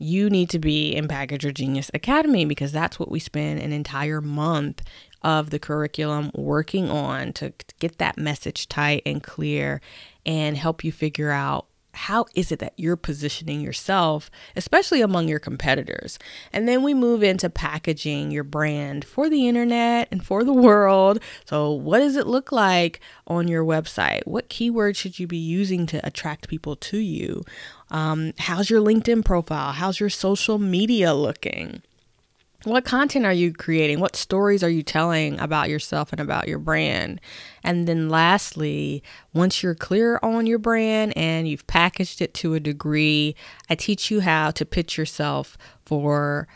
[0.00, 3.70] you need to be in Package Your Genius Academy because that's what we spend an
[3.70, 4.82] entire month
[5.22, 9.82] of the curriculum working on to get that message tight and clear
[10.24, 15.38] and help you figure out how is it that you're positioning yourself, especially among your
[15.38, 16.18] competitors?
[16.52, 21.20] And then we move into packaging your brand for the internet and for the world.
[21.44, 24.26] So, what does it look like on your website?
[24.26, 27.44] What keywords should you be using to attract people to you?
[27.90, 29.72] Um, how's your LinkedIn profile?
[29.72, 31.82] How's your social media looking?
[32.64, 34.00] What content are you creating?
[34.00, 37.20] What stories are you telling about yourself and about your brand?
[37.64, 39.02] And then lastly,
[39.32, 43.34] once you're clear on your brand and you've packaged it to a degree,
[43.70, 46.48] I teach you how to pitch yourself for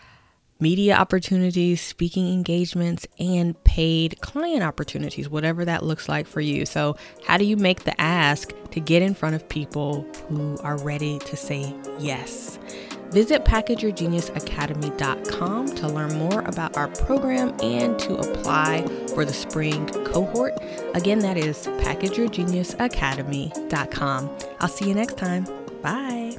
[0.61, 6.65] media opportunities, speaking engagements, and paid client opportunities, whatever that looks like for you.
[6.67, 6.97] So,
[7.27, 11.19] how do you make the ask to get in front of people who are ready
[11.21, 12.59] to say yes?
[13.15, 18.85] Visit packageyourgeniusacademy.com to learn more about our program and to apply
[19.15, 20.55] for the spring cohort.
[20.95, 24.39] Again, that is packageyourgeniusacademy.com.
[24.59, 25.47] I'll see you next time.
[25.81, 26.37] Bye.